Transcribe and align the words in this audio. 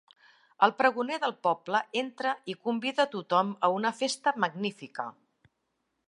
El 0.67 0.71
pregoner 0.77 1.17
del 1.25 1.33
poble 1.47 1.81
entra 2.01 2.31
i 2.53 2.57
convida 2.67 3.05
tothom 3.11 3.51
a 3.67 3.69
una 3.81 3.91
festa 4.01 4.33
magnífica. 4.45 5.05